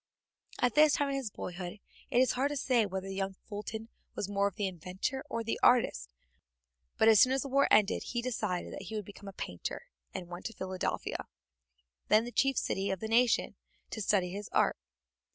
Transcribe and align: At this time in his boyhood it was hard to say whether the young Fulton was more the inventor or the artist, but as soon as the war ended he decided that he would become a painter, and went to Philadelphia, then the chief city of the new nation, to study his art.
At 0.57 0.73
this 0.73 0.93
time 0.93 1.09
in 1.09 1.15
his 1.17 1.29
boyhood 1.29 1.77
it 2.09 2.17
was 2.17 2.31
hard 2.31 2.49
to 2.49 2.57
say 2.57 2.87
whether 2.87 3.07
the 3.07 3.13
young 3.13 3.35
Fulton 3.35 3.87
was 4.15 4.27
more 4.27 4.49
the 4.49 4.65
inventor 4.65 5.23
or 5.29 5.43
the 5.43 5.59
artist, 5.61 6.09
but 6.97 7.07
as 7.07 7.19
soon 7.19 7.31
as 7.31 7.43
the 7.43 7.47
war 7.49 7.67
ended 7.69 8.01
he 8.05 8.19
decided 8.23 8.73
that 8.73 8.85
he 8.89 8.95
would 8.95 9.05
become 9.05 9.27
a 9.27 9.31
painter, 9.31 9.83
and 10.11 10.27
went 10.27 10.45
to 10.47 10.53
Philadelphia, 10.53 11.27
then 12.07 12.25
the 12.25 12.31
chief 12.31 12.57
city 12.57 12.89
of 12.89 12.99
the 12.99 13.07
new 13.07 13.15
nation, 13.17 13.53
to 13.91 14.01
study 14.01 14.31
his 14.31 14.49
art. 14.51 14.79